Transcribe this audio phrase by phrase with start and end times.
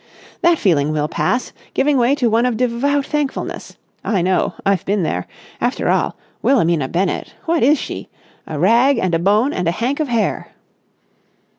[0.41, 3.77] "That feeling will pass, giving way to one of devout thankfulness.
[4.03, 4.55] I know.
[4.65, 5.27] I've been there.
[5.61, 6.15] After all...
[6.41, 7.35] Wilhelmina Bennett...
[7.45, 8.09] what is she?
[8.47, 10.53] A rag and a bone and a hank of hair!"